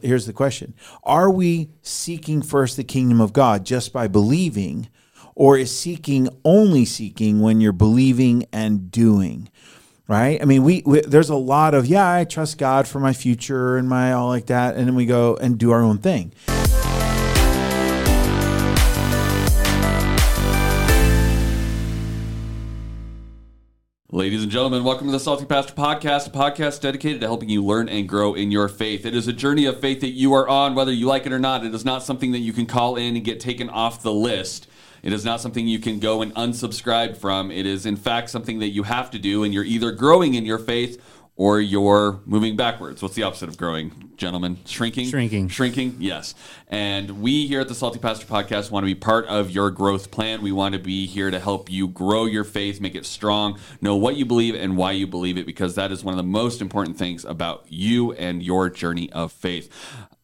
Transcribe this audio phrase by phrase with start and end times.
[0.00, 0.74] Here's the question
[1.04, 4.88] Are we seeking first the kingdom of God just by believing,
[5.34, 9.50] or is seeking only seeking when you're believing and doing?
[10.06, 10.40] Right?
[10.40, 13.78] I mean, we, we there's a lot of yeah, I trust God for my future
[13.78, 16.32] and my all like that, and then we go and do our own thing.
[24.16, 27.62] Ladies and gentlemen, welcome to the Salty Pastor Podcast, a podcast dedicated to helping you
[27.62, 29.04] learn and grow in your faith.
[29.04, 31.38] It is a journey of faith that you are on, whether you like it or
[31.38, 31.66] not.
[31.66, 34.68] It is not something that you can call in and get taken off the list.
[35.02, 37.50] It is not something you can go and unsubscribe from.
[37.50, 40.46] It is, in fact, something that you have to do, and you're either growing in
[40.46, 40.98] your faith
[41.36, 43.02] or you're moving backwards.
[43.02, 44.58] What's the opposite of growing, gentlemen?
[44.64, 45.08] Shrinking?
[45.08, 45.48] Shrinking.
[45.48, 46.34] Shrinking, yes.
[46.68, 50.10] And we here at the Salty Pastor Podcast want to be part of your growth
[50.10, 50.40] plan.
[50.40, 53.96] We want to be here to help you grow your faith, make it strong, know
[53.96, 56.62] what you believe and why you believe it, because that is one of the most
[56.62, 59.70] important things about you and your journey of faith.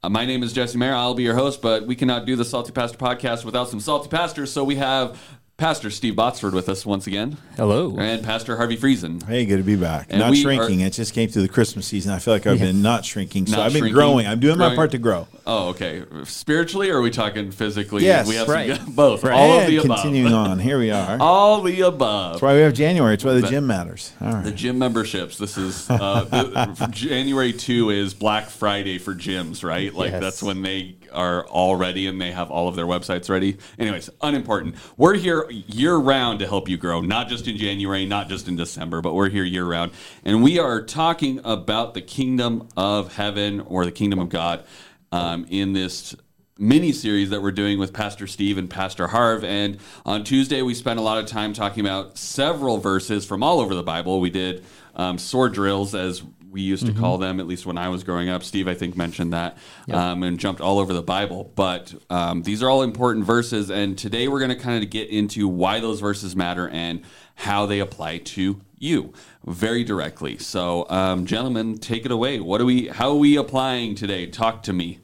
[0.03, 0.95] Uh, my name is Jesse Mayer.
[0.95, 4.09] I'll be your host, but we cannot do the Salty Pastor Podcast without some salty
[4.09, 4.51] pastors.
[4.51, 5.21] So we have
[5.63, 7.37] Pastor Steve Botsford with us once again.
[7.57, 7.95] Hello.
[7.97, 9.23] And Pastor Harvey Friesen.
[9.25, 10.09] Hey, good to be back.
[10.11, 10.83] And not shrinking.
[10.83, 12.11] are- it just came through the Christmas season.
[12.13, 12.65] I feel like I've Yeah.
[12.67, 13.47] been not shrinking.
[13.47, 14.27] So Not I've been shrinking, growing.
[14.27, 15.29] I'm doing my part to grow.
[15.47, 16.05] Oh, okay.
[16.25, 18.05] Spiritually, or are we talking physically?
[18.05, 18.77] Yes, we have right.
[18.77, 19.25] some, both.
[19.25, 19.35] Right.
[19.35, 20.01] All of the above.
[20.01, 20.59] continuing on.
[20.59, 21.19] Here we are.
[21.21, 22.35] All the above.
[22.35, 23.15] That's why we have January.
[23.15, 24.13] It's why the gym matters.
[24.21, 25.39] All The gym memberships.
[25.39, 26.25] This is uh,
[26.79, 29.93] the, January two is Black Friday for gyms, right?
[29.93, 30.21] Like Yes.
[30.21, 33.59] that's when they are all ready and they have all of their websites ready.
[33.79, 34.77] Anyways, unimportant.
[34.97, 38.57] We're here year round to help you grow, not just in January, not just in
[38.57, 39.93] December, but we're here year round,
[40.25, 44.65] and we are talking about the kingdom of heaven or the kingdom of God
[45.13, 46.17] um, in this
[46.59, 49.45] mini series that we're doing with Pastor Steve and Pastor Harv.
[49.45, 53.61] And on Tuesday, we spent a lot of time talking about several verses from all
[53.61, 54.21] over the Bible.
[54.21, 57.89] We did um, sword drills, as we used to call them, at least when I
[57.89, 58.43] was growing up.
[58.43, 59.57] Steve, I think, mentioned that
[59.91, 61.51] um, and jumped all over the Bible.
[61.55, 63.71] But um, these are all important verses.
[63.71, 67.03] And today, we're going to kind of get into why those verses matter and
[67.37, 69.15] how they apply to you
[69.47, 70.37] very directly.
[70.37, 72.39] So, um, gentlemen, take it away.
[72.39, 72.89] What are we?
[72.89, 74.27] How are we applying today?
[74.27, 74.99] Talk to me.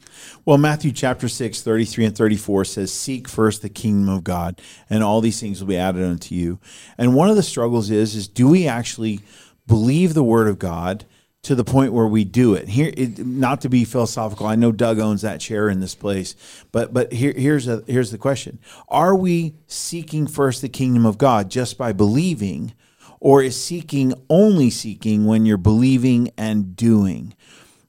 [0.45, 5.03] Well, Matthew chapter 6, 33 and 34 says, Seek first the kingdom of God, and
[5.03, 6.59] all these things will be added unto you.
[6.97, 9.21] And one of the struggles is, is do we actually
[9.65, 11.05] believe the word of God
[11.43, 12.69] to the point where we do it?
[12.69, 16.35] Here, it, not to be philosophical, I know Doug owns that chair in this place,
[16.71, 21.17] but but here, here's a here's the question: Are we seeking first the kingdom of
[21.17, 22.73] God just by believing,
[23.19, 27.33] or is seeking only seeking when you're believing and doing?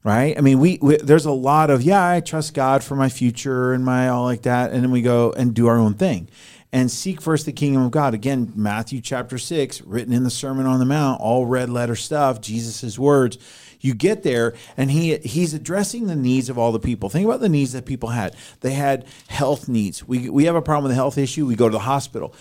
[0.02, 0.36] right?
[0.36, 3.72] I mean, we, we there's a lot of yeah, I trust God for my future
[3.72, 6.28] and my all like that, and then we go and do our own thing.
[6.72, 8.14] And seek first the kingdom of God.
[8.14, 12.40] Again, Matthew chapter six, written in the Sermon on the Mount, all red letter stuff,
[12.40, 13.38] Jesus' words.
[13.80, 17.08] You get there, and he he's addressing the needs of all the people.
[17.08, 18.36] Think about the needs that people had.
[18.60, 20.06] They had health needs.
[20.06, 21.46] We we have a problem with a health issue.
[21.46, 22.34] We go to the hospital.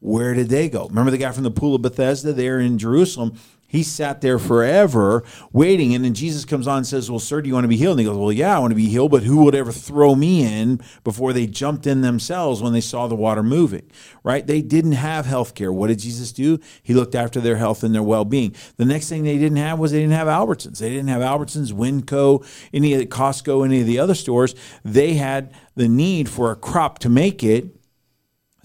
[0.00, 0.86] Where did they go?
[0.86, 3.38] Remember the guy from the pool of Bethesda there in Jerusalem?
[3.70, 5.94] He sat there forever waiting.
[5.94, 7.98] And then Jesus comes on and says, Well, sir, do you want to be healed?
[7.98, 10.14] And he goes, Well, yeah, I want to be healed, but who would ever throw
[10.14, 13.88] me in before they jumped in themselves when they saw the water moving?
[14.24, 14.46] Right?
[14.46, 15.70] They didn't have health care.
[15.70, 16.58] What did Jesus do?
[16.82, 18.56] He looked after their health and their well being.
[18.78, 20.78] The next thing they didn't have was they didn't have Albertsons.
[20.78, 24.54] They didn't have Albertsons, Winco, any of the Costco, any of the other stores.
[24.82, 27.77] They had the need for a crop to make it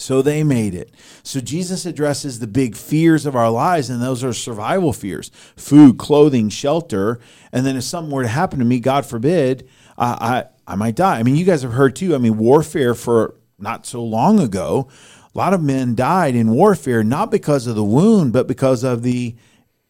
[0.03, 0.93] so they made it.
[1.23, 5.97] So Jesus addresses the big fears of our lives, and those are survival fears food,
[5.97, 7.19] clothing, shelter.
[7.51, 10.95] And then if something were to happen to me, God forbid, uh, I, I might
[10.95, 11.19] die.
[11.19, 12.13] I mean, you guys have heard too.
[12.13, 14.89] I mean, warfare for not so long ago,
[15.33, 19.03] a lot of men died in warfare, not because of the wound, but because of
[19.03, 19.35] the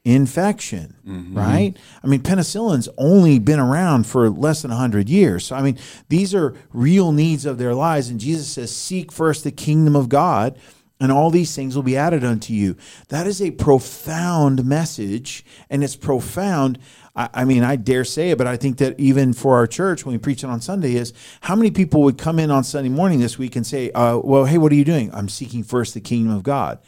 [0.06, 0.96] infection,
[1.34, 1.74] right?
[2.04, 5.46] I mean, penicillin's only been around for less than 100 years.
[5.46, 5.78] So, I mean,
[6.10, 8.10] these are real needs of their lives.
[8.10, 10.58] And Jesus says, Seek first the kingdom of God,
[11.00, 12.76] and all these things will be added unto you.
[13.10, 16.80] That is a profound message, and it's profound.
[17.16, 20.06] I I mean, I dare say it, but I think that even for our church,
[20.06, 22.90] when we preach it on Sunday, is how many people would come in on Sunday
[22.90, 25.14] morning this week and say, uh, Well, hey, what are you doing?
[25.14, 26.80] I'm seeking first the kingdom of God.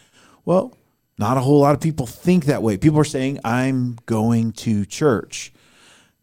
[0.44, 0.77] Well,
[1.17, 2.77] not a whole lot of people think that way.
[2.77, 5.53] People are saying, I'm going to church.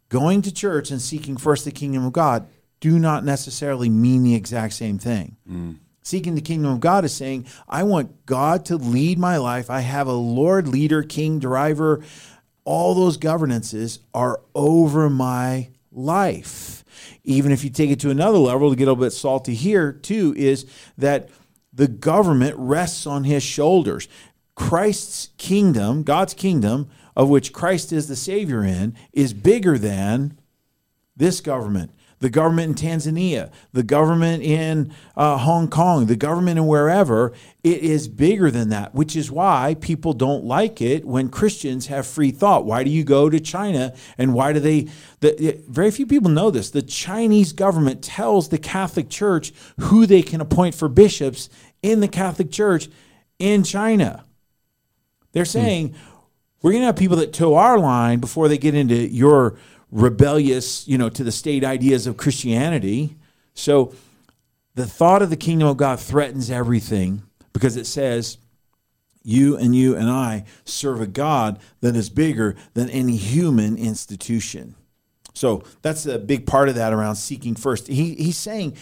[0.09, 2.47] Going to church and seeking first the kingdom of God
[2.81, 5.37] do not necessarily mean the exact same thing.
[5.49, 5.77] Mm.
[6.03, 9.71] Seeking the kingdom of God is saying, I want God to lead my life.
[9.71, 12.03] I have a Lord, leader, king, driver.
[12.65, 16.85] All those governances are over my life.
[17.23, 19.93] Even if you take it to another level to get a little bit salty here,
[19.93, 20.67] too, is
[20.99, 21.29] that
[21.73, 24.09] the government rests on his shoulders.
[24.69, 30.39] Christ's kingdom, God's kingdom, of which Christ is the Savior in, is bigger than
[31.17, 31.91] this government.
[32.23, 37.33] the government in Tanzania, the government in uh, Hong Kong, the government in wherever.
[37.65, 42.07] It is bigger than that, which is why people don't like it when Christians have
[42.07, 42.65] free thought.
[42.65, 44.87] Why do you go to China and why do they?
[45.19, 46.71] The, very few people know this.
[46.71, 51.51] The Chinese government tells the Catholic Church who they can appoint for bishops
[51.83, 52.89] in the Catholic Church
[53.41, 54.25] in China.
[55.33, 55.49] They're hmm.
[55.49, 55.95] saying,
[56.63, 59.59] we're going to have people that toe our line before they get into your
[59.91, 63.17] rebellious, you know, to the state ideas of Christianity.
[63.55, 63.95] So
[64.75, 68.39] the thought of the kingdom of God threatens everything because it says,
[69.25, 74.75] you and you and I serve a God that is bigger than any human institution.
[75.35, 77.89] So that's a big part of that around seeking first.
[77.89, 78.77] He, he's saying,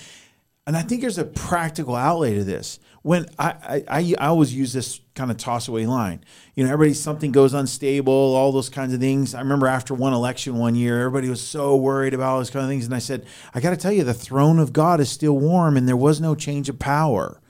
[0.66, 4.72] and I think there's a practical outlay to this when I, I, I always use
[4.72, 6.24] this kind of toss away line.
[6.54, 9.34] You know, everybody something goes unstable, all those kinds of things.
[9.34, 12.64] I remember after one election one year, everybody was so worried about all those kind
[12.64, 15.10] of things, and I said, I got to tell you, the throne of God is
[15.10, 17.40] still warm, and there was no change of power.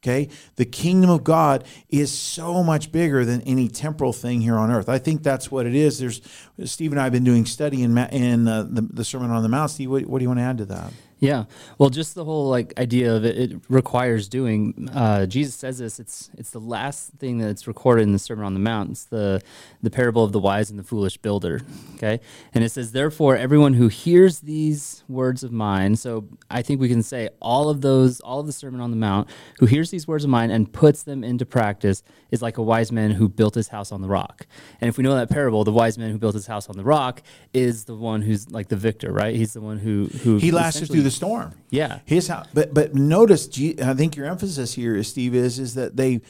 [0.00, 4.70] Okay, the kingdom of God is so much bigger than any temporal thing here on
[4.70, 4.88] earth.
[4.88, 5.98] I think that's what it is.
[5.98, 6.20] There's
[6.66, 9.48] Steve and I have been doing study in in uh, the, the Sermon on the
[9.48, 9.72] Mount.
[9.72, 10.92] Steve, what, what do you want to add to that?
[11.20, 11.44] Yeah,
[11.78, 14.88] well, just the whole like idea of it, it requires doing.
[14.92, 15.98] Uh, Jesus says this.
[15.98, 18.90] It's it's the last thing that's recorded in the Sermon on the Mount.
[18.90, 19.42] It's the
[19.82, 21.62] the parable of the wise and the foolish builder.
[21.96, 22.20] Okay,
[22.54, 25.96] and it says, therefore, everyone who hears these words of mine.
[25.96, 28.96] So I think we can say all of those, all of the Sermon on the
[28.96, 29.28] Mount,
[29.58, 32.92] who hears these words of mine and puts them into practice, is like a wise
[32.92, 34.46] man who built his house on the rock.
[34.80, 36.84] And if we know that parable, the wise man who built his house on the
[36.84, 37.22] rock
[37.52, 39.34] is the one who's like the victor, right?
[39.34, 41.54] He's the one who who he lasted through the storm.
[41.70, 42.46] Yeah, his house.
[42.52, 43.48] But but notice,
[43.82, 46.20] I think your emphasis here, Steve, is is that they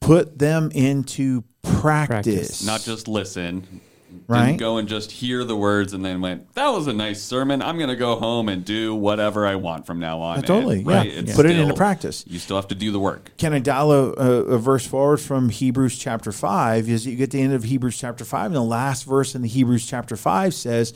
[0.00, 2.66] put them into practice, practice.
[2.66, 3.80] not just listen.
[4.26, 4.46] Right.
[4.46, 7.62] Didn't go and just hear the words and then went, that was a nice sermon.
[7.62, 10.42] I'm going to go home and do whatever I want from now on.
[10.42, 10.78] totally.
[10.78, 11.12] And, right?
[11.12, 11.20] yeah.
[11.20, 12.24] Put still, it into practice.
[12.26, 13.32] You still have to do the work.
[13.38, 16.88] Can I dial a, a, a, verse forward from Hebrews chapter 5?
[16.88, 19.42] Is you get to the end of Hebrews chapter 5, and the last verse in
[19.42, 20.92] the Hebrews chapter 5 says,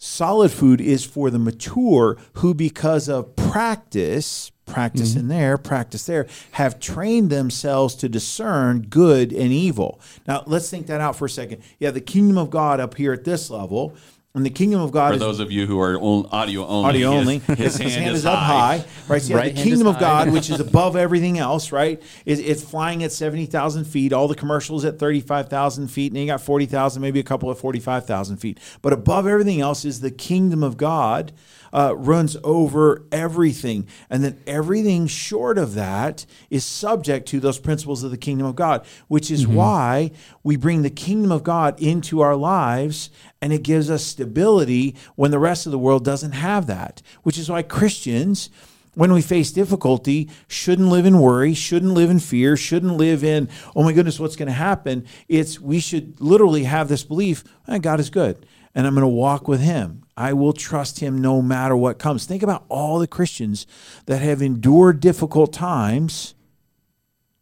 [0.00, 5.20] Solid food is for the mature who, because of practice, practice mm-hmm.
[5.20, 10.00] in there, practice there, have trained themselves to discern good and evil.
[10.26, 11.62] Now, let's think that out for a second.
[11.80, 13.96] Yeah, the kingdom of God up here at this level
[14.38, 17.08] and the kingdom of God For is, those of you who are audio only, audio
[17.10, 19.20] only, his, his, hand, hand, is, up high, right?
[19.20, 22.02] So right the kingdom of God, which is above everything else, right?
[22.24, 24.12] Is it's flying at seventy thousand feet.
[24.12, 27.24] All the commercials at thirty five thousand feet, and you got forty thousand, maybe a
[27.24, 28.58] couple of forty five thousand feet.
[28.80, 31.32] But above everything else is the kingdom of God,
[31.72, 33.86] uh, runs over everything.
[34.10, 38.56] And then everything short of that is subject to those principles of the kingdom of
[38.56, 39.54] God, which is mm-hmm.
[39.54, 40.10] why
[40.42, 43.10] we bring the kingdom of God into our lives
[43.40, 47.38] and it gives us stability when the rest of the world doesn't have that, which
[47.38, 48.50] is why Christians
[48.94, 53.48] when we face difficulty shouldn't live in worry, shouldn't live in fear, shouldn't live in,
[53.76, 55.06] oh my goodness, what's going to happen?
[55.28, 58.44] It's we should literally have this belief, eh, God is good
[58.74, 60.04] and I'm going to walk with him.
[60.18, 62.24] I will trust him no matter what comes.
[62.24, 63.68] Think about all the Christians
[64.06, 66.34] that have endured difficult times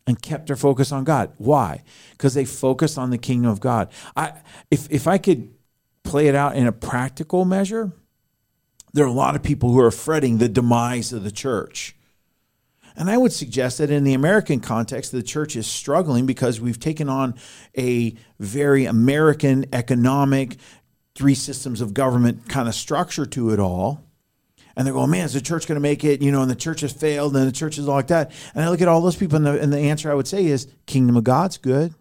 [0.06, 1.32] and kept their focus on God.
[1.38, 1.82] Why?
[2.10, 3.90] Because they focused on the kingdom of God.
[4.14, 4.34] I
[4.70, 5.54] if if I could
[6.02, 7.92] play it out in a practical measure,
[8.92, 11.96] there are a lot of people who are fretting the demise of the church.
[12.96, 16.80] And I would suggest that in the American context, the church is struggling because we've
[16.80, 17.34] taken on
[17.76, 20.56] a very American economic
[21.16, 24.02] three systems of government kind of structure to it all.
[24.76, 26.20] And they're going, man, is the church going to make it?
[26.20, 28.30] You know, and the church has failed, and the church is all like that.
[28.54, 30.44] And I look at all those people, and the, and the answer I would say
[30.44, 31.94] is, kingdom of God's good.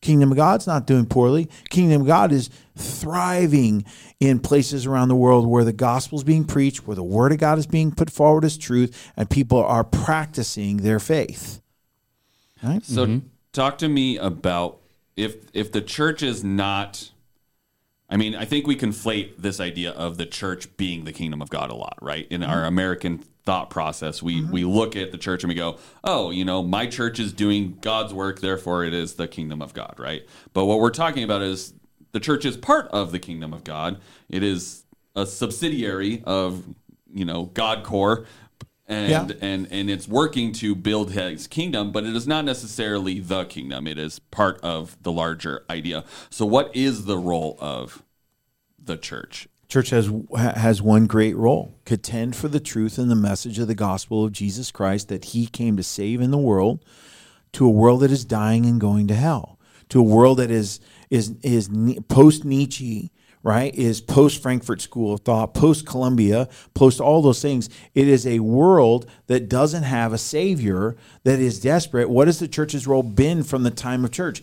[0.00, 1.48] Kingdom of God's not doing poorly.
[1.70, 3.84] Kingdom of God is thriving
[4.20, 7.38] in places around the world where the gospel is being preached, where the word of
[7.38, 11.60] God is being put forward as truth, and people are practicing their faith.
[12.62, 12.84] Right?
[12.84, 13.26] So, mm-hmm.
[13.52, 14.78] talk to me about
[15.16, 17.10] if if the church is not
[18.10, 21.50] I mean, I think we conflate this idea of the church being the kingdom of
[21.50, 22.26] God a lot, right?
[22.30, 22.50] In mm-hmm.
[22.50, 24.50] our American thought process, we mm-hmm.
[24.50, 27.78] we look at the church and we go, "Oh, you know, my church is doing
[27.80, 30.26] God's work, therefore it is the kingdom of God," right?
[30.54, 31.74] But what we're talking about is
[32.12, 34.00] the church is part of the kingdom of God.
[34.28, 34.84] It is
[35.14, 36.64] a subsidiary of,
[37.12, 38.26] you know, God core
[38.88, 39.36] and yeah.
[39.40, 43.86] and and it's working to build his kingdom but it is not necessarily the kingdom.
[43.86, 46.04] It is part of the larger idea.
[46.30, 48.02] So what is the role of
[48.82, 49.46] the church?
[49.68, 51.74] Church has has one great role.
[51.84, 55.46] Contend for the truth and the message of the gospel of Jesus Christ that he
[55.46, 56.82] came to save in the world
[57.52, 60.80] to a world that is dying and going to hell to a world that is
[61.10, 61.70] is is
[62.08, 63.10] post Nietzsche
[63.48, 67.70] right, is post Frankfurt School of Thought, post Columbia, post all those things.
[67.94, 72.10] It is a world that doesn't have a savior that is desperate.
[72.10, 74.42] What has the church's role been from the time of church?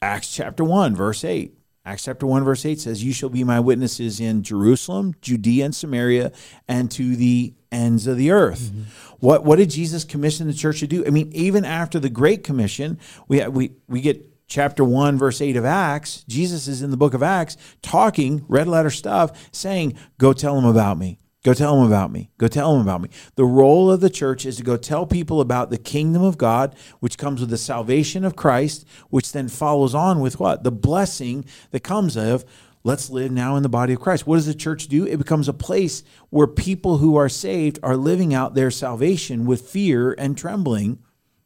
[0.00, 1.52] Acts chapter 1, verse 8.
[1.84, 5.74] Acts chapter 1, verse 8 says, You shall be my witnesses in Jerusalem, Judea, and
[5.74, 6.32] Samaria,
[6.68, 8.70] and to the ends of the earth.
[8.70, 8.82] Mm-hmm.
[9.20, 11.04] What, what did Jesus commission the church to do?
[11.04, 15.56] I mean, even after the Great Commission, we, we, we get chapter 1, verse 8
[15.56, 16.24] of Acts.
[16.26, 20.64] Jesus is in the book of Acts talking, red letter stuff, saying, Go tell them
[20.64, 21.18] about me.
[21.44, 22.30] Go tell them about me.
[22.36, 23.10] Go tell them about me.
[23.36, 26.74] The role of the church is to go tell people about the kingdom of God,
[26.98, 30.64] which comes with the salvation of Christ, which then follows on with what?
[30.64, 32.44] The blessing that comes of
[32.82, 34.26] let's live now in the body of Christ.
[34.26, 35.06] What does the church do?
[35.06, 39.68] It becomes a place where people who are saved are living out their salvation with
[39.68, 40.98] fear and trembling.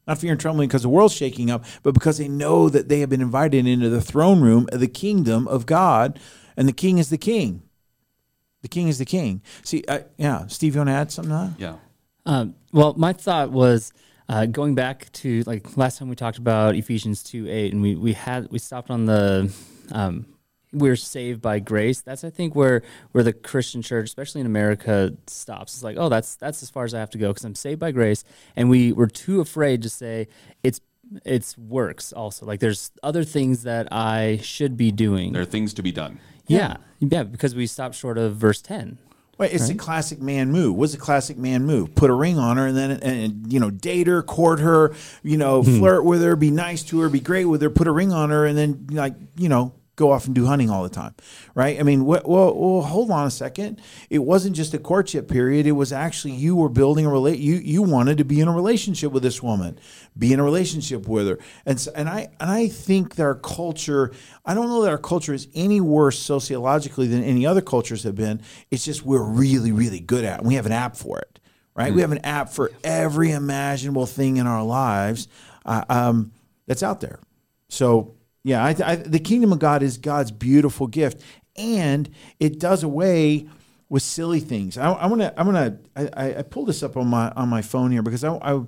[0.07, 3.01] Not fear and trembling because the world's shaking up, but because they know that they
[3.01, 6.19] have been invited into the throne room of the kingdom of God,
[6.57, 7.63] and the king is the king.
[8.63, 9.43] The king is the king.
[9.63, 11.61] See, uh, yeah, Steve, you want to add something to that?
[11.61, 11.77] Yeah.
[12.27, 13.93] Um, well, my thought was
[14.29, 17.97] uh, going back to like last time we talked about Ephesians two eight, and we
[17.97, 19.53] we had we stopped on the
[19.91, 20.27] um,
[20.73, 22.01] we're saved by grace.
[22.01, 25.75] That's I think where where the Christian church, especially in America, stops.
[25.75, 27.81] It's like, oh, that's that's as far as I have to go because I'm saved
[27.81, 28.25] by grace,
[28.57, 30.29] and we were too afraid to say
[30.63, 30.81] it's
[31.25, 32.47] it's works also.
[32.47, 35.33] Like there's other things that I should be doing.
[35.33, 36.21] There are things to be done.
[36.47, 38.99] Yeah, yeah, because we stopped short of verse ten.
[39.39, 39.75] Well, it's right?
[39.75, 40.77] a classic man move.
[40.77, 41.95] What's a classic man move?
[41.95, 45.39] Put a ring on her and then, and, you know, date her, court her, you
[45.39, 45.79] know, hmm.
[45.79, 48.29] flirt with her, be nice to her, be great with her, put a ring on
[48.29, 51.15] her, and then, like, you know, go off and do hunting all the time,
[51.55, 51.79] right?
[51.79, 53.81] I mean, well, well, hold on a second.
[54.11, 55.67] It wasn't just a courtship period.
[55.67, 57.39] It was actually you were building a relate.
[57.39, 59.79] You you wanted to be in a relationship with this woman,
[60.19, 63.37] be in a relationship with her, and so, and I and I think that our
[63.37, 64.13] culture.
[64.45, 68.17] I don't know that our culture is any worse sociologically than any other cultures have
[68.17, 68.43] been.
[68.71, 70.41] It's just we're really really good at.
[70.41, 70.47] it.
[70.47, 71.39] We have an app for it,
[71.77, 71.87] right?
[71.87, 71.95] Mm-hmm.
[71.95, 75.29] We have an app for every imaginable thing in our lives
[75.65, 76.33] uh, um,
[76.67, 77.21] that's out there.
[77.69, 81.23] So yeah, I, I, the kingdom of God is God's beautiful gift,
[81.57, 83.49] and it does away
[83.89, 84.79] with silly things.
[84.79, 87.93] I, am gonna, I'm gonna, I, I pulled this up on my on my phone
[87.93, 88.63] here because I, I,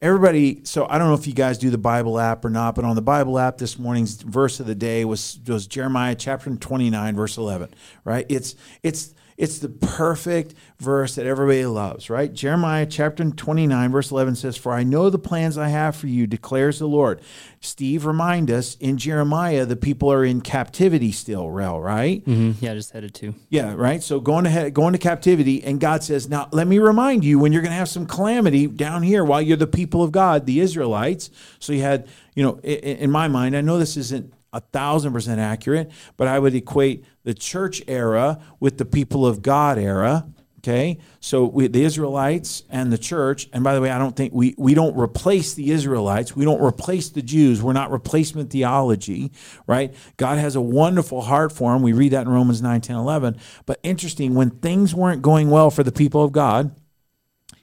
[0.00, 0.64] everybody.
[0.64, 2.96] So I don't know if you guys do the Bible app or not, but on
[2.96, 7.36] the Bible app this morning's verse of the day was was Jeremiah chapter 29, verse
[7.36, 7.70] 11.
[8.04, 8.24] Right?
[8.28, 12.32] It's it's it's the perfect verse that everybody loves, right?
[12.32, 16.26] Jeremiah chapter 29, verse 11 says, For I know the plans I have for you,
[16.26, 17.20] declares the Lord.
[17.60, 22.24] Steve, remind us in Jeremiah, the people are in captivity still, Rel, right?
[22.24, 22.64] Mm-hmm.
[22.64, 23.34] Yeah, just headed to.
[23.50, 24.02] Yeah, right.
[24.02, 27.52] So going to going to captivity, and God says, Now let me remind you when
[27.52, 30.60] you're going to have some calamity down here while you're the people of God, the
[30.60, 31.30] Israelites.
[31.58, 35.12] So you had, you know, in, in my mind, I know this isn't a thousand
[35.12, 40.26] percent accurate, but I would equate the church era with the people of God era.
[40.60, 44.32] Okay, so we, the Israelites and the church, and by the way, I don't think
[44.34, 46.34] we, we don't replace the Israelites.
[46.34, 47.62] We don't replace the Jews.
[47.62, 49.30] We're not replacement theology,
[49.68, 49.94] right?
[50.16, 51.82] God has a wonderful heart for them.
[51.82, 53.36] We read that in Romans 9, 10, 11.
[53.64, 56.74] But interesting, when things weren't going well for the people of God,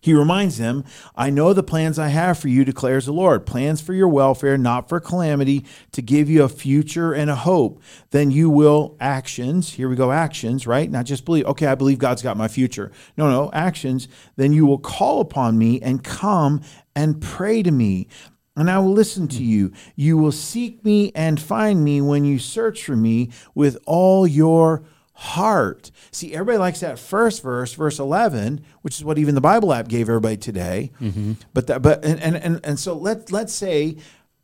[0.03, 0.83] he reminds them,
[1.15, 4.57] I know the plans I have for you, declares the Lord plans for your welfare,
[4.57, 7.81] not for calamity, to give you a future and a hope.
[8.11, 9.71] Then you will actions.
[9.71, 10.91] Here we go, actions, right?
[10.91, 12.91] Not just believe, okay, I believe God's got my future.
[13.15, 14.09] No, no, actions.
[14.35, 16.59] Then you will call upon me and come
[16.93, 18.09] and pray to me
[18.57, 19.71] and I will listen to you.
[19.95, 24.83] You will seek me and find me when you search for me with all your
[25.13, 25.91] heart.
[26.11, 29.87] See, everybody likes that first verse, verse 11, which is what even the Bible app
[29.87, 30.91] gave everybody today.
[30.99, 31.33] Mm-hmm.
[31.53, 33.97] But that, but and, and and and so let let's say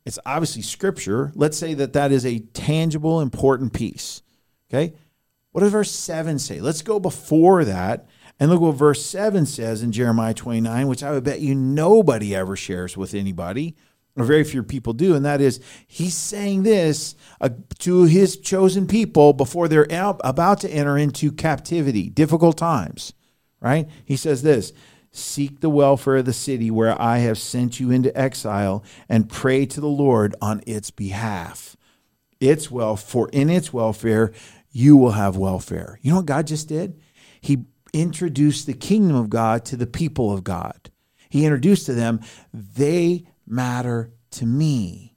[0.04, 1.32] it's obviously scripture.
[1.34, 4.22] Let's say that that is a tangible, important piece.
[4.70, 4.94] Okay,
[5.52, 6.60] what does verse seven say?
[6.60, 8.06] Let's go before that
[8.38, 12.34] and look what verse seven says in Jeremiah 29, which I would bet you nobody
[12.34, 13.76] ever shares with anybody
[14.20, 18.86] or very few people do, and that is he's saying this uh, to his chosen
[18.86, 23.12] people before they're out, about to enter into captivity, difficult times,
[23.60, 23.88] right?
[24.04, 24.72] He says this
[25.12, 29.66] Seek the welfare of the city where I have sent you into exile and pray
[29.66, 31.76] to the Lord on its behalf.
[32.38, 34.32] Its well, for in its welfare,
[34.70, 35.98] you will have welfare.
[36.00, 37.00] You know what God just did?
[37.40, 40.90] He introduced the kingdom of God to the people of God.
[41.28, 42.20] He introduced to them,
[42.52, 45.16] they matter to me.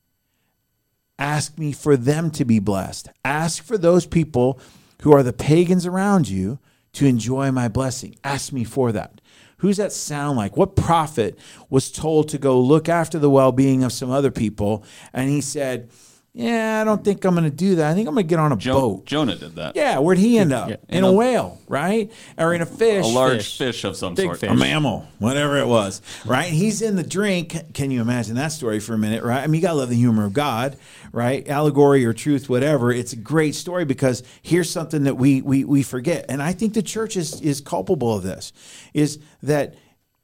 [1.19, 3.09] Ask me for them to be blessed.
[3.23, 4.59] Ask for those people
[5.01, 6.59] who are the pagans around you
[6.93, 8.15] to enjoy my blessing.
[8.23, 9.21] Ask me for that.
[9.57, 10.57] Who's that sound like?
[10.57, 14.83] What prophet was told to go look after the well being of some other people?
[15.13, 15.89] And he said,
[16.35, 17.91] yeah, I don't think I'm going to do that.
[17.91, 19.05] I think I'm going to get on a Jo- boat.
[19.05, 19.75] Jonah did that.
[19.75, 20.67] Yeah, where'd he end up?
[20.69, 20.77] Yeah.
[20.89, 22.11] In In a, a- whale, right?
[22.39, 23.05] Or in a fish?
[23.05, 23.57] A large Fish.
[23.59, 24.39] fish, of some Big sort.
[24.39, 24.49] fish.
[24.49, 26.47] a mammal, whatever it was, right?
[26.51, 27.73] He's in the drink.
[27.75, 29.43] Can you imagine that story for a minute, right?
[29.43, 30.75] I mean, you gotta love the humor of God,
[31.11, 31.47] right?
[31.47, 32.91] Allegory or truth, whatever.
[32.91, 36.73] It's a great story because here's something that we we we forget, and I think
[36.73, 38.53] the church is is culpable of this,
[38.95, 39.75] is that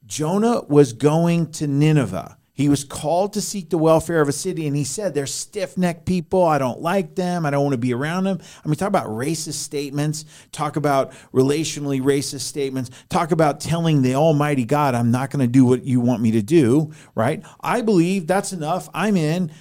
[0.08, 2.36] Jonah was going to Nineveh.
[2.60, 5.78] He was called to seek the welfare of a city, and he said, They're stiff
[5.78, 6.44] necked people.
[6.44, 7.46] I don't like them.
[7.46, 8.42] I don't want to be around them.
[8.66, 14.16] I mean, talk about racist statements, talk about relationally racist statements, talk about telling the
[14.16, 17.42] Almighty God, I'm not going to do what you want me to do, right?
[17.62, 18.90] I believe that's enough.
[18.94, 19.54] I'm in.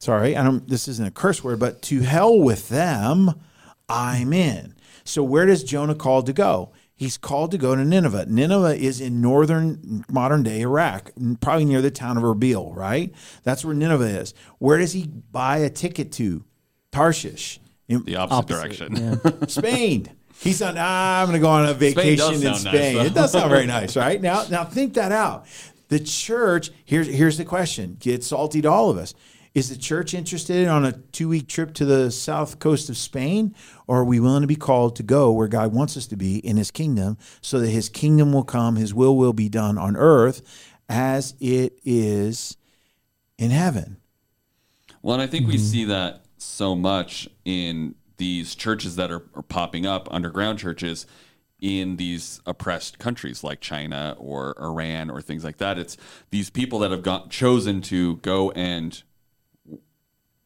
[0.00, 3.40] Sorry, I don't, this isn't a curse word, but to hell with them,
[3.88, 4.74] I'm in.
[5.04, 6.72] So, where does Jonah called to go?
[6.96, 8.26] He's called to go to Nineveh.
[8.26, 11.10] Nineveh is in northern modern day Iraq,
[11.40, 13.12] probably near the town of Erbil, right?
[13.42, 14.32] That's where Nineveh is.
[14.58, 16.44] Where does he buy a ticket to?
[16.92, 17.58] Tarshish,
[17.88, 18.96] in The opposite, direction.
[18.96, 19.46] Yeah.
[19.48, 20.08] Spain.
[20.40, 20.76] He's on.
[20.78, 22.96] Ah, I'm going to go on a does vacation in sound nice, Spain.
[22.98, 24.20] it does sound very nice, right?
[24.22, 25.46] Now, now think that out.
[25.88, 26.70] The church.
[26.84, 27.96] Here's here's the question.
[27.98, 29.14] Get salty to all of us.
[29.54, 33.54] Is the church interested on a two week trip to the south coast of Spain,
[33.86, 36.38] or are we willing to be called to go where God wants us to be
[36.38, 39.96] in His kingdom, so that His kingdom will come, His will will be done on
[39.96, 40.42] earth,
[40.88, 42.56] as it is
[43.38, 43.98] in heaven.
[45.02, 45.52] Well, and I think Mm-hmm.
[45.52, 51.06] we see that so much in these churches that are, are popping up, underground churches
[51.60, 55.78] in these oppressed countries like China or Iran or things like that.
[55.78, 55.96] It's
[56.30, 59.00] these people that have got chosen to go and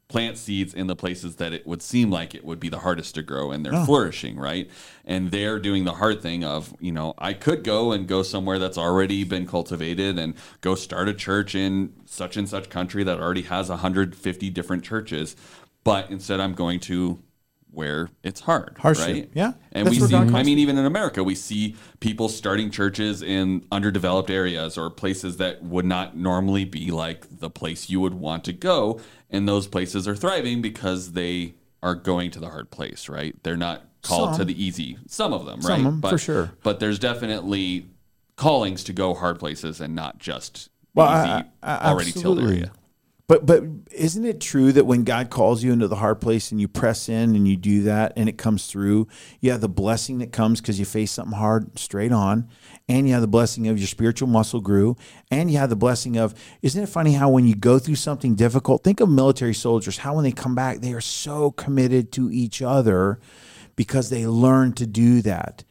[0.09, 3.15] plant seeds in the places that it would seem like it would be the hardest
[3.15, 4.71] to grow and they're flourishing, right?
[5.05, 8.59] And they're doing the hard thing of, you know, I could go and go somewhere
[8.59, 13.21] that's already been cultivated and go start a church in such and such country that
[13.21, 15.37] already has 150 different churches,
[15.85, 17.23] but instead I'm going to
[17.71, 19.31] where it's hard, Hardship, right?
[19.35, 19.53] yeah.
[19.73, 23.65] And That's we see, I mean, even in America, we see people starting churches in
[23.71, 28.45] underdeveloped areas or places that would not normally be like the place you would want
[28.45, 29.00] to go.
[29.31, 33.37] And those places are thriving because they are going to the hard place, right?
[33.43, 34.99] They're not called to the easy.
[35.07, 35.81] Some of them, Some right?
[35.81, 36.52] of 'em, but, for sure.
[36.63, 37.87] But there's definitely
[38.37, 41.31] callings to go hard places and not just Well, easy,
[41.63, 42.57] I- I- already tilled absolutely.
[42.63, 42.73] area.
[43.28, 43.62] But but
[43.93, 47.10] isn't it true that when God calls you into the hard place and you press
[47.10, 49.06] in and you do that and it comes through,
[49.41, 52.49] you have the blessing that comes because you face something hard straight on,
[52.88, 54.97] and you have the blessing of your spiritual muscle grew,
[55.30, 58.34] and you have the blessing of isn't it funny how when you go through something
[58.34, 62.30] difficult, think of military soldiers, how when they come back they are so committed to
[62.32, 63.21] each other
[63.76, 65.64] because they learn to do that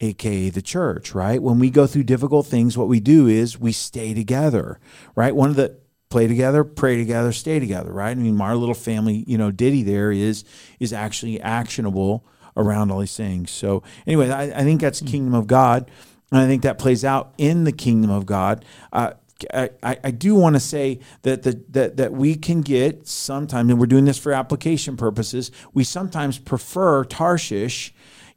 [0.00, 1.42] aka the church, right?
[1.42, 4.80] When we go through difficult things, what we do is we stay together,
[5.14, 5.36] right?
[5.36, 5.78] One of the
[6.10, 8.10] play together, pray together, stay together, right?
[8.10, 10.44] I mean, our little family, you know, ditty there is
[10.78, 12.24] is actually actionable
[12.56, 13.50] around all these things.
[13.50, 15.90] So anyway, I, I think that's kingdom of God,
[16.30, 18.64] and I think that plays out in the kingdom of God.
[18.92, 19.12] Uh,
[19.54, 23.70] I, I I do want to say that the that that we can get sometimes,
[23.70, 25.50] and we're doing this for application purposes.
[25.72, 27.94] We sometimes prefer Tarshish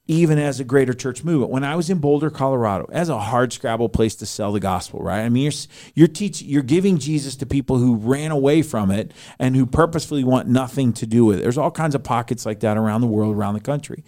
[0.07, 1.51] even as a greater church movement.
[1.51, 4.99] When I was in Boulder, Colorado, as a hard scrabble place to sell the gospel,
[4.99, 5.21] right?
[5.21, 5.53] I mean, you're
[5.95, 10.23] you're teaching, you're giving Jesus to people who ran away from it and who purposefully
[10.23, 11.43] want nothing to do with it.
[11.43, 14.03] There's all kinds of pockets like that around the world, around the country.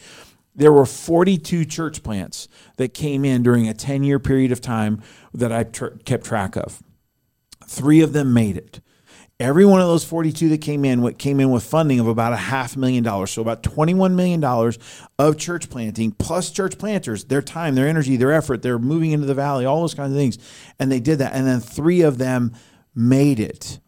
[0.54, 5.02] There were 42 church plants that came in during a 10 year period of time
[5.34, 6.82] that I tr- kept track of.
[7.68, 8.82] Three of them made it.
[9.38, 12.32] Every one of those 42 that came in, what came in with funding of about
[12.32, 13.32] a half million dollars.
[13.32, 14.80] So about 21 million dollars
[15.20, 19.26] of church planting plus church planters, their time, their energy, their effort, they're moving into
[19.26, 20.38] the valley, all those kinds of things.
[20.80, 21.34] And they did that.
[21.34, 22.54] And then three of them
[22.96, 23.80] made it.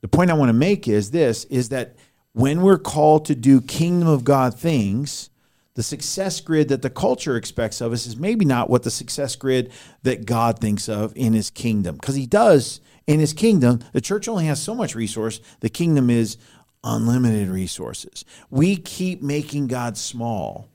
[0.00, 1.96] The point I want to make is this is that
[2.32, 5.28] when we're called to do kingdom of God things,
[5.74, 9.36] the success grid that the culture expects of us is maybe not what the success
[9.36, 9.72] grid
[10.04, 11.96] that God thinks of in his kingdom.
[11.96, 15.40] Because he does in his kingdom, the church only has so much resource.
[15.60, 16.36] The kingdom is
[16.82, 18.24] unlimited resources.
[18.50, 20.68] We keep making God small.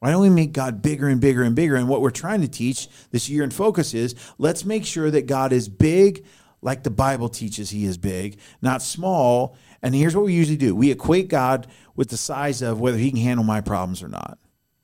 [0.00, 1.76] Why don't we make God bigger and bigger and bigger?
[1.76, 5.26] And what we're trying to teach this year in focus is let's make sure that
[5.26, 6.24] God is big
[6.62, 9.56] like the Bible teaches he is big, not small.
[9.82, 13.10] And here's what we usually do we equate God with the size of whether he
[13.10, 14.38] can handle my problems or not.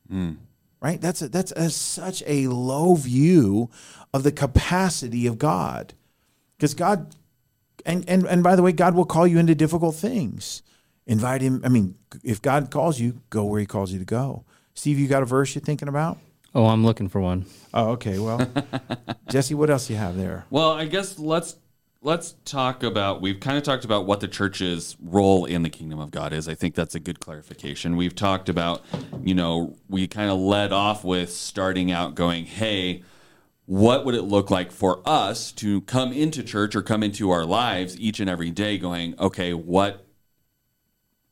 [0.08, 0.32] Hmm.
[0.80, 1.00] Right?
[1.00, 3.70] That's a, that's a, such a low view
[4.12, 5.94] of the capacity of God.
[6.56, 7.14] Because God,
[7.84, 10.62] and, and, and by the way, God will call you into difficult things.
[11.06, 11.60] Invite him.
[11.64, 14.44] I mean, if God calls you, go where he calls you to go.
[14.74, 16.18] Steve, you got a verse you're thinking about?
[16.54, 17.46] Oh, I'm looking for one.
[17.72, 18.18] Oh, okay.
[18.18, 18.48] Well,
[19.28, 20.46] Jesse, what else do you have there?
[20.50, 21.56] Well, I guess let's
[22.00, 25.98] let's talk about we've kind of talked about what the church's role in the kingdom
[25.98, 26.48] of God is.
[26.48, 27.96] I think that's a good clarification.
[27.96, 28.84] We've talked about,
[29.22, 33.02] you know, we kind of led off with starting out going, "Hey,
[33.66, 37.44] what would it look like for us to come into church or come into our
[37.44, 40.04] lives each and every day going, okay, what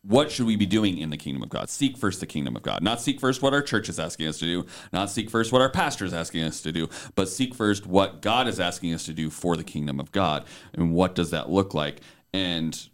[0.04, 1.70] what should we be doing in the kingdom of God?
[1.70, 2.82] Seek first the kingdom of God.
[2.82, 5.62] Not seek first what our church is asking us to do, not seek first what
[5.62, 9.04] our pastor is asking us to do, but seek first what God is asking us
[9.04, 10.44] to do for the kingdom of God.
[10.74, 12.00] And what does that look like?
[12.34, 12.88] And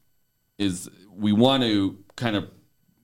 [0.59, 2.51] is we want to kind of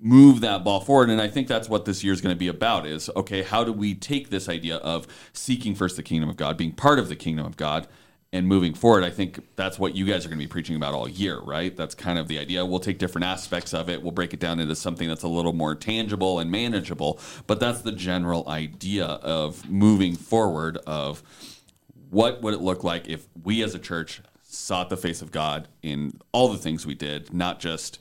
[0.05, 1.09] move that ball forward.
[1.09, 3.65] And i think that's what this year is going to be about is okay how
[3.65, 7.09] do we take this idea of seeking first the kingdom of god being part of
[7.09, 7.89] the kingdom of god
[8.33, 9.05] and moving forward?
[9.05, 11.75] I think that's what you guys are going to be preaching about all year right?
[11.75, 12.67] That's kind of the idea.
[12.67, 14.03] We'll take different aspects of it.
[14.03, 17.19] We'll break it down into something that's a little more tangible and manageable.
[17.47, 21.23] But that's the general idea of moving forward of
[22.11, 25.67] what would it look like if we as a church sought the face of god
[25.83, 27.99] in all the things we did not just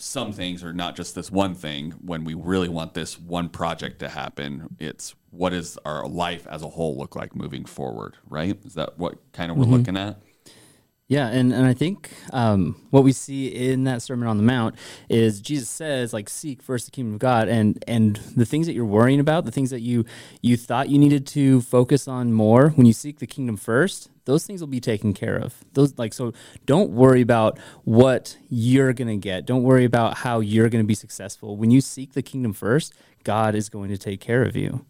[0.00, 1.92] some things are not just this one thing.
[2.04, 6.62] When we really want this one project to happen it's what does our life as
[6.62, 8.58] a whole look like moving forward right?
[8.64, 9.74] Is that what kind of we're mm-hmm.
[9.74, 10.20] looking at
[11.10, 14.76] Yeah, and, and I think um, what we see in that Sermon on the Mount
[15.08, 18.74] is Jesus says, like, seek first the kingdom of God, and and the things that
[18.74, 20.04] you're worrying about, the things that you
[20.40, 24.46] you thought you needed to focus on more, when you seek the kingdom first, those
[24.46, 25.64] things will be taken care of.
[25.72, 26.32] Those like so,
[26.64, 29.46] don't worry about what you're gonna get.
[29.46, 31.56] Don't worry about how you're gonna be successful.
[31.56, 32.94] When you seek the kingdom first,
[33.24, 34.86] God is going to take care of you.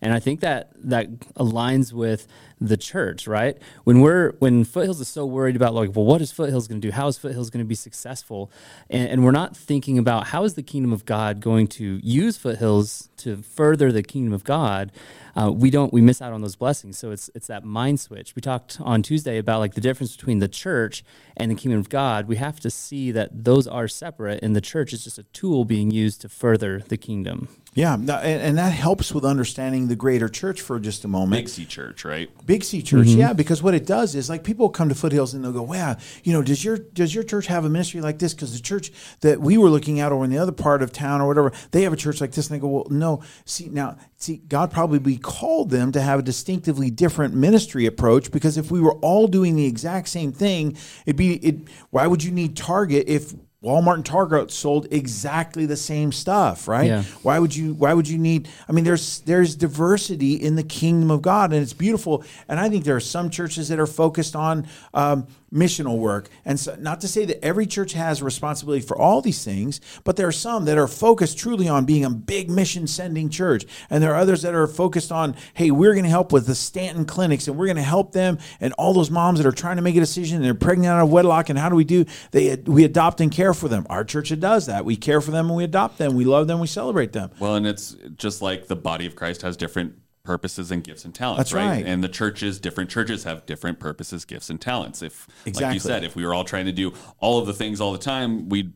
[0.00, 2.26] And I think that that aligns with
[2.60, 3.56] the church, right?
[3.84, 6.86] When we're when Foothills is so worried about like, well, what is Foothills going to
[6.86, 6.92] do?
[6.92, 8.50] How is Foothills going to be successful?
[8.90, 12.36] And, and we're not thinking about how is the kingdom of God going to use
[12.36, 14.92] Foothills to further the kingdom of God.
[15.38, 16.98] Uh, we don't we miss out on those blessings.
[16.98, 18.34] So it's it's that mind switch.
[18.34, 21.04] We talked on Tuesday about like the difference between the church
[21.36, 22.26] and the kingdom of God.
[22.26, 25.64] We have to see that those are separate, and the church is just a tool
[25.64, 27.48] being used to further the kingdom.
[27.74, 31.42] Yeah, and, and that helps with understanding the greater church for just a moment.
[31.42, 34.68] big c church right Big C Church, yeah, because what it does is like people
[34.70, 37.64] come to Foothills and they'll go, "Wow, you know, does your does your church have
[37.64, 40.38] a ministry like this?" Because the church that we were looking at over in the
[40.38, 42.68] other part of town or whatever, they have a church like this, and they go,
[42.68, 47.86] "Well, no, see now, see, God probably called them to have a distinctively different ministry
[47.86, 50.76] approach because if we were all doing the exact same thing,
[51.06, 51.56] it'd be it.
[51.90, 56.86] Why would you need Target if Walmart and Target sold exactly the same stuff, right?
[56.86, 57.02] Yeah.
[57.22, 61.10] Why would you why would you need I mean there's there's diversity in the kingdom
[61.10, 64.36] of God and it's beautiful and I think there are some churches that are focused
[64.36, 66.28] on um, missional work.
[66.44, 70.16] And so, not to say that every church has responsibility for all these things but
[70.16, 73.64] there are some that are focused truly on being a big mission sending church.
[73.90, 76.54] And there are others that are focused on hey we're going to help with the
[76.54, 79.76] Stanton clinics and we're going to help them and all those moms that are trying
[79.76, 82.04] to make a decision and they're pregnant out of wedlock and how do we do
[82.30, 83.86] they we adopt and care for them.
[83.88, 84.84] Our church does that.
[84.84, 86.14] We care for them and we adopt them.
[86.14, 86.60] We love them.
[86.60, 87.30] We celebrate them.
[87.38, 89.94] Well, and it's just like the body of Christ has different
[90.28, 91.86] purposes and gifts and talents, That's right.
[91.86, 95.00] And the churches, different churches have different purposes, gifts, and talents.
[95.00, 95.74] If, like Exactly.
[95.74, 97.98] you said, if we were all trying to do all of the things all the
[97.98, 98.74] time, we'd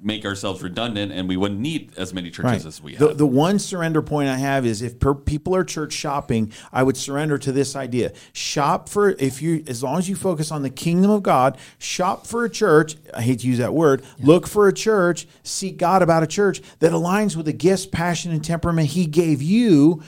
[0.00, 3.18] make ourselves redundant and we wouldn't need as many churches as we The, have.
[3.18, 6.96] the one surrender point I have is if per, people are church shopping, I would
[6.96, 8.12] surrender to this idea.
[8.32, 12.26] Shop for if you as long as you focus on the kingdom of God, shop
[12.26, 12.96] for a church.
[13.14, 14.04] I hate to use that word.
[14.20, 18.32] Look for a church, seek God about a church that aligns with the gifts, passion,
[18.32, 20.02] and temperament He gave you.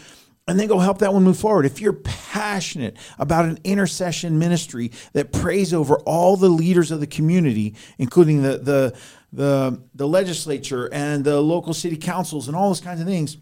[0.50, 1.64] And then go help that one move forward.
[1.64, 7.06] If you're passionate about an intercession ministry that prays over all the leaders of the
[7.06, 8.98] community, including the the
[9.32, 13.36] the, the legislature and the local city councils and all those kinds of things,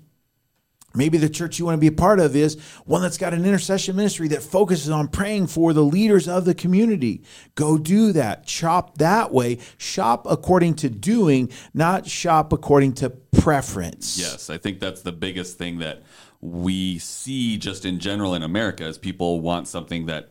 [0.99, 3.47] Maybe the church you want to be a part of is one that's got an
[3.47, 7.23] intercession ministry that focuses on praying for the leaders of the community.
[7.55, 8.49] Go do that.
[8.49, 9.59] Shop that way.
[9.79, 14.19] Shop according to doing, not shop according to preference.
[14.19, 16.03] Yes, I think that's the biggest thing that
[16.41, 20.31] we see just in general in America is people want something that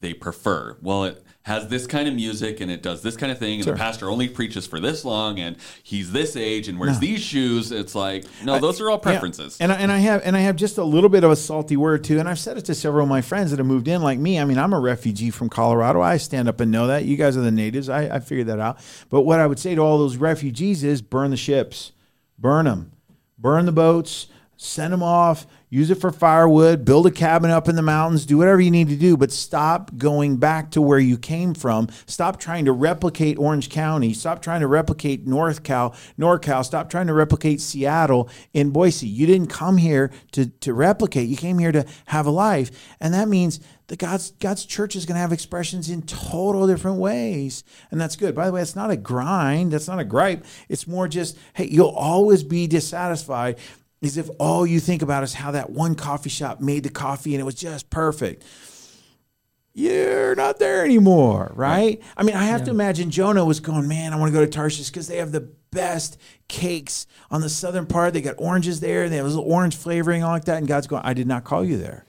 [0.00, 0.76] they prefer.
[0.82, 3.64] Well, it has this kind of music and it does this kind of thing, and
[3.64, 3.72] Sure.
[3.74, 7.72] the pastor only preaches for this long, and he's this age and wears these shoes.
[7.72, 9.02] It's like no, those are all Yeah.
[9.12, 9.56] preferences.
[9.58, 11.76] And I, and I have and I have just a little bit of a salty
[11.76, 12.20] word too.
[12.20, 14.38] And I've said it to several of my friends that have moved in like me.
[14.38, 16.00] I mean, I'm a refugee from Colorado.
[16.00, 17.04] I stand up and know that.
[17.04, 17.88] You guys are the natives.
[17.88, 18.78] I, I figured that out.
[19.10, 21.92] But what I would say to all those refugees is burn the ships,
[22.38, 22.92] burn them,
[23.38, 25.46] burn the boats, send them off.
[25.70, 28.88] Use it for firewood, build a cabin up in the mountains, do whatever you need
[28.88, 31.88] to do, but stop going back to where you came from.
[32.06, 34.12] Stop trying to replicate Orange County.
[34.12, 36.64] Stop trying to replicate North Cal, NorCal.
[36.64, 39.06] Stop trying to replicate Seattle in Boise.
[39.06, 41.28] You didn't come here to, to replicate.
[41.28, 42.70] You came here to have a life.
[43.00, 46.98] And that means that God's God's church is going to have expressions in total different
[46.98, 48.34] ways, and that's good.
[48.34, 49.72] By the way, it's not a grind.
[49.72, 50.44] That's not a gripe.
[50.68, 53.58] It's more just, hey, you'll always be dissatisfied
[54.00, 57.34] is if all you think about is how that one coffee shop made the coffee
[57.34, 58.44] and it was just perfect.
[59.74, 62.02] You're not there anymore, right?
[62.16, 62.64] I mean, I have yeah.
[62.66, 65.30] to imagine Jonah was going, man, I want to go to Tarshish because they have
[65.30, 68.12] the best cakes on the southern part.
[68.12, 70.58] They got oranges there, they have a little orange flavoring, all like that.
[70.58, 72.04] And God's going, I did not call you there.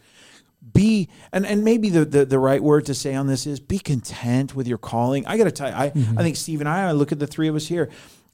[0.74, 3.80] Be and and maybe the, the, the right word to say on this is be
[3.80, 5.26] content with your calling.
[5.26, 6.20] I got to tell you, I, mm-hmm.
[6.20, 7.90] I think Steve and I, I look at the three of us here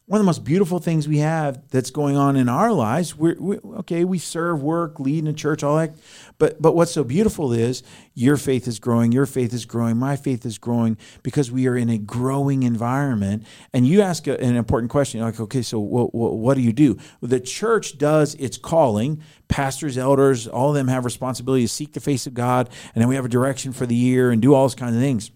[0.08, 3.16] one of the most beautiful things we have that's going on in our lives.
[3.16, 5.96] We're, we, okay, we serve, work, lead in a church, all that.
[6.38, 7.82] But but what's so beautiful is
[8.14, 11.76] your faith is growing, your faith is growing, my faith is growing because we are
[11.76, 13.48] in a growing environment.
[13.74, 17.00] And you ask a, an important question, like, okay, so what, what, do you do?
[17.22, 19.24] The church does its calling.
[19.48, 23.08] Pastors, elders, all of them have responsibility to seek the face of God, and then
[23.08, 25.32] we have a direction for the year and do all those kinds of things.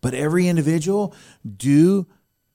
[0.00, 1.14] But every individual
[1.56, 2.06] do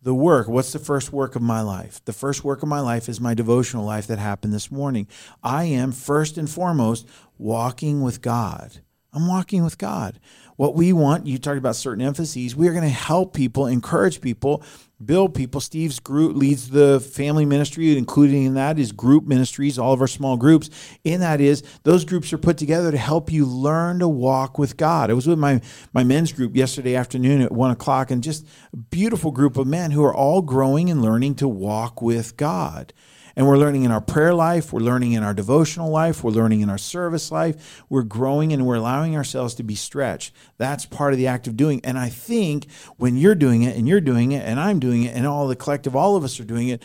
[0.01, 0.47] the work.
[0.47, 2.03] What's the first work of my life?
[2.05, 5.07] The first work of my life is my devotional life that happened this morning.
[5.43, 8.81] I am first and foremost walking with God.
[9.13, 10.19] I'm walking with God.
[10.55, 14.21] What we want, you talked about certain emphases, we are going to help people, encourage
[14.21, 14.63] people
[15.05, 15.61] build people.
[15.61, 20.07] Steve's group leads the family ministry, including in that is group ministries, all of our
[20.07, 20.69] small groups.
[21.03, 24.77] In that is those groups are put together to help you learn to walk with
[24.77, 25.09] God.
[25.09, 25.61] I was with my
[25.93, 29.91] my men's group yesterday afternoon at one o'clock, and just a beautiful group of men
[29.91, 32.93] who are all growing and learning to walk with God.
[33.41, 36.61] And we're learning in our prayer life, we're learning in our devotional life, we're learning
[36.61, 37.83] in our service life.
[37.89, 40.35] We're growing and we're allowing ourselves to be stretched.
[40.59, 41.81] That's part of the act of doing.
[41.83, 45.15] And I think when you're doing it and you're doing it and I'm doing it
[45.15, 46.83] and all the collective, all of us are doing it,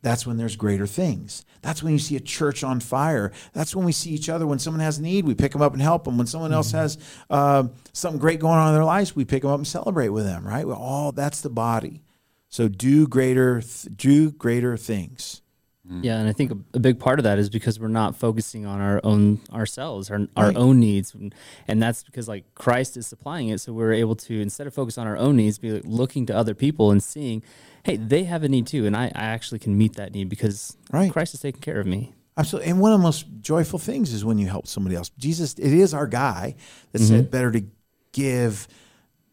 [0.00, 1.44] that's when there's greater things.
[1.60, 3.32] That's when you see a church on fire.
[3.52, 4.46] That's when we see each other.
[4.46, 6.16] When someone has need, we pick them up and help them.
[6.18, 6.78] When someone else mm-hmm.
[6.78, 6.98] has
[7.30, 10.24] uh, something great going on in their lives, we pick them up and celebrate with
[10.24, 10.46] them.
[10.46, 10.66] Right?
[10.66, 12.04] All that's the body.
[12.48, 13.60] So do greater,
[13.96, 15.40] do greater things.
[15.86, 18.80] Yeah, and I think a, big part of that is because we're not focusing on
[18.80, 20.56] our own ourselves, our, our right.
[20.56, 21.14] own needs,
[21.68, 23.58] and that's because like Christ is supplying it.
[23.60, 26.36] So we're able to instead of focus on our own needs, be like looking to
[26.36, 27.42] other people and seeing,
[27.82, 30.74] hey, they have a need too, and I, I actually can meet that need because
[30.90, 31.12] right.
[31.12, 32.14] Christ is taking care of me.
[32.38, 35.10] Absolutely, and one of the most joyful things is when you help somebody else.
[35.18, 36.54] Jesus, it is our guy
[36.92, 37.08] that mm-hmm.
[37.08, 37.62] said, "Better to
[38.12, 38.68] give."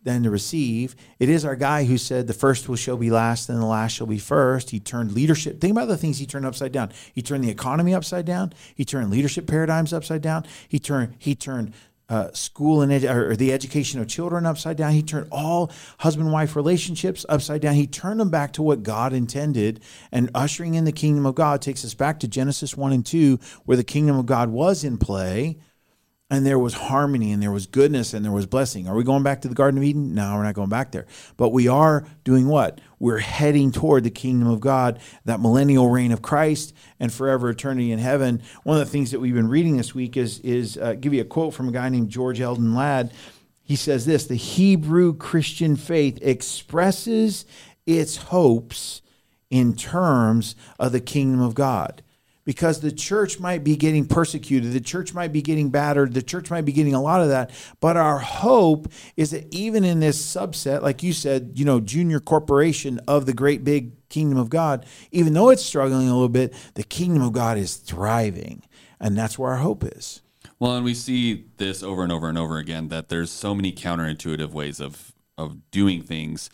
[0.04, 0.96] Than to receive.
[1.20, 3.94] It is our guy who said the first will shall be last and the last
[3.94, 4.72] shall be first.
[4.72, 5.62] He turned leadership.
[5.62, 6.92] Think about the things he turned upside down.
[7.14, 8.54] He turned the economy upside down.
[8.76, 10.46] He turned leadership paradigms upside down.
[10.68, 11.74] He turned he turned
[12.10, 14.92] uh, school and or the education of children upside down.
[14.92, 17.76] He turned all husband wife relationships upside down.
[17.76, 19.82] He turned them back to what God intended.
[20.12, 23.40] And ushering in the kingdom of God takes us back to Genesis 1 and 2,
[23.64, 25.58] where the kingdom of God was in play
[26.32, 28.88] and there was harmony and there was goodness and there was blessing.
[28.88, 30.16] Are we going back to the Garden of Eden?
[30.16, 31.06] No, we're not going back there.
[31.36, 32.80] But we are doing what?
[33.00, 37.92] We're heading toward the kingdom of God, that millennial reign of Christ and forever eternity
[37.92, 38.42] in heaven.
[38.64, 41.20] One of the things that we've been reading this week is, is uh, give you
[41.20, 43.12] a quote from a guy named George Eldon Ladd.
[43.62, 47.46] He says this The Hebrew Christian faith expresses
[47.86, 49.02] its hopes
[49.50, 52.02] in terms of the kingdom of God
[52.44, 56.50] because the church might be getting persecuted, the church might be getting battered, the church
[56.50, 57.52] might be getting a lot of that.
[57.80, 62.20] But our hope is that even in this subset, like you said, you know, junior
[62.20, 66.54] corporation of the great big kingdom of God, even though it's struggling a little bit,
[66.76, 68.64] the kingdom of God is thriving.
[69.00, 70.22] And that's where our hope is.
[70.60, 73.72] Well, and we see this over and over and over again that there's so many
[73.72, 76.50] counterintuitive ways of of doing things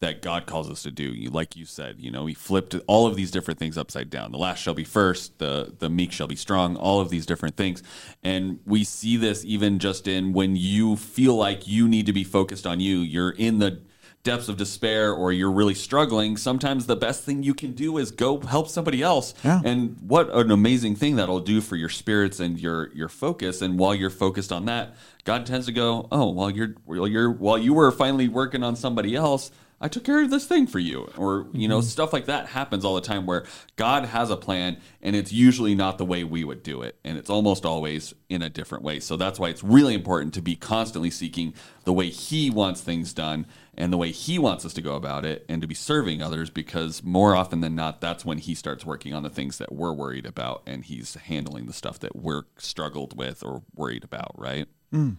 [0.00, 1.04] that God calls us to do.
[1.04, 4.32] You, like you said, you know, He flipped all of these different things upside down.
[4.32, 5.38] The last shall be first.
[5.38, 6.76] The the meek shall be strong.
[6.76, 7.82] All of these different things,
[8.22, 12.24] and we see this even just in when you feel like you need to be
[12.24, 12.98] focused on you.
[12.98, 13.80] You're in the
[14.26, 18.10] depths of despair or you're really struggling, sometimes the best thing you can do is
[18.10, 19.32] go help somebody else.
[19.44, 19.62] Yeah.
[19.64, 23.62] And what an amazing thing that'll do for your spirits and your your focus.
[23.62, 27.30] And while you're focused on that, God tends to go, "Oh, while you're while you're
[27.30, 30.78] while you were finally working on somebody else, I took care of this thing for
[30.78, 31.10] you.
[31.18, 31.86] Or, you know, mm-hmm.
[31.86, 33.44] stuff like that happens all the time where
[33.76, 36.98] God has a plan and it's usually not the way we would do it.
[37.04, 39.00] And it's almost always in a different way.
[39.00, 41.52] So that's why it's really important to be constantly seeking
[41.84, 45.26] the way He wants things done and the way He wants us to go about
[45.26, 48.86] it and to be serving others because more often than not, that's when He starts
[48.86, 52.44] working on the things that we're worried about and He's handling the stuff that we're
[52.56, 54.68] struggled with or worried about, right?
[54.90, 55.16] But,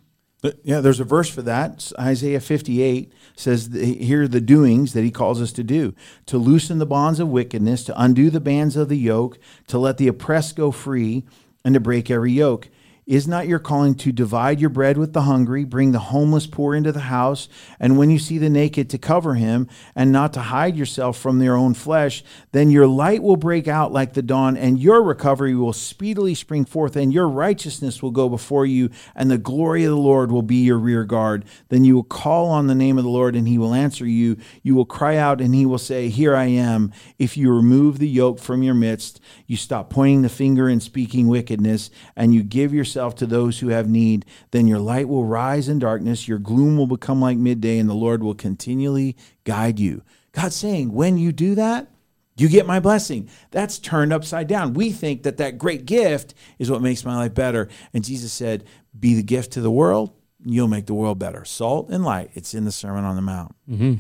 [0.64, 1.92] yeah, there's a verse for that.
[2.00, 5.96] Isaiah 58 says, Here are the doings that he calls us to do
[6.28, 9.98] to loosen the bonds of wickedness, to undo the bands of the yoke, to let
[9.98, 11.24] the oppressed go free,
[11.66, 12.70] and to break every yoke.
[13.08, 16.76] Is not your calling to divide your bread with the hungry, bring the homeless poor
[16.76, 17.48] into the house,
[17.80, 21.40] and when you see the naked, to cover him, and not to hide yourself from
[21.40, 22.22] their own flesh?
[22.52, 26.66] Then your light will break out like the dawn, and your recovery will speedily spring
[26.66, 30.42] forth, and your righteousness will go before you, and the glory of the Lord will
[30.42, 31.46] be your rear guard.
[31.70, 34.36] Then you will call on the name of the Lord, and he will answer you.
[34.64, 36.92] You will cry out, and he will say, Here I am.
[37.18, 41.30] If you remove the yoke from your midst, you stop pointing the finger and speaking
[41.30, 45.70] wickedness, and you give yourself to those who have need, then your light will rise
[45.70, 50.02] in darkness, your gloom will become like midday, and the Lord will continually guide you.
[50.32, 51.90] God's saying, when you do that,
[52.38, 53.30] you get my blessing.
[53.50, 54.74] That's turned upside down.
[54.74, 57.68] We think that that great gift is what makes my life better.
[57.94, 58.64] And Jesus said,
[58.98, 60.14] Be the gift to the world,
[60.46, 61.44] you'll make the world better.
[61.46, 62.30] Salt and light.
[62.36, 63.56] It's in the Sermon on the Mount.
[63.70, 63.96] Mm-hmm.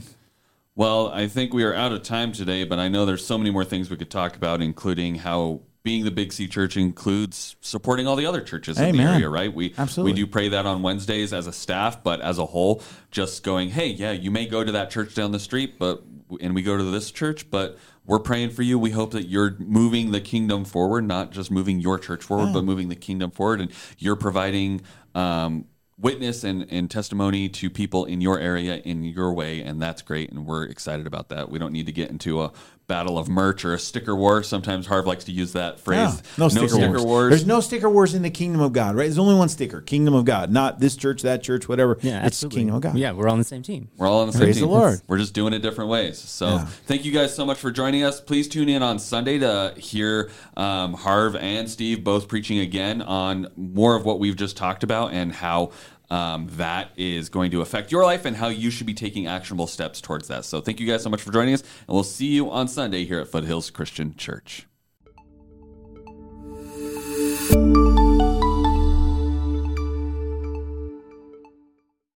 [0.76, 3.50] Well, I think we are out of time today, but I know there's so many
[3.50, 8.08] more things we could talk about, including how being the Big C Church includes supporting
[8.08, 9.54] all the other churches in the area, right?
[9.54, 10.12] We Absolutely.
[10.12, 13.70] we do pray that on Wednesdays as a staff, but as a whole, just going,
[13.70, 16.04] hey, yeah, you may go to that church down the street, but
[16.42, 18.78] and we go to this church, but we're praying for you.
[18.78, 22.66] We hope that you're moving the kingdom forward, not just moving your church forward, but
[22.66, 24.82] moving the kingdom forward, and you're providing.
[25.16, 25.68] Um,
[26.00, 30.30] witness and, and testimony to people in your area in your way and that's great
[30.30, 32.52] and we're excited about that we don't need to get into a
[32.88, 36.22] battle of merch or a sticker war sometimes harv likes to use that phrase Yeah,
[36.38, 37.30] no sticker, wars.
[37.32, 39.04] There's no sticker wars in the kingdom of God, right?
[39.04, 41.98] There's only one sticker, kingdom of God, not this church, that church, whatever.
[42.02, 42.60] Yeah, it's absolutely.
[42.62, 42.98] kingdom of God.
[42.98, 43.90] Yeah, we're all on the same team.
[43.98, 44.68] we're all on the same Praise team.
[44.68, 45.02] the Lord.
[45.08, 46.18] We're just doing it different ways.
[46.18, 46.66] So Yeah.
[46.86, 48.22] thank you guys so much for joining us.
[48.22, 53.48] Please tune in on Sunday to hear um, Harv and Steve both preaching again on
[53.58, 55.72] more of what we've just talked about and how
[56.10, 59.68] um, that is going to affect your life and how you should be taking actionable
[59.68, 60.46] steps towards that.
[60.46, 63.06] So thank you guys so much for joining us, and we'll see you on Sunday
[63.06, 64.68] here at Foothills Christian Church.